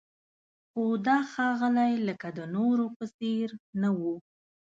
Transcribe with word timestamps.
خو 0.69 0.83
دا 1.07 1.17
ښاغلی 1.31 1.93
لکه 2.07 2.27
د 2.37 2.39
نورو 2.55 2.85
په 2.97 3.05
څېر 3.17 3.47
نه 3.81 3.89
و. 3.99 4.01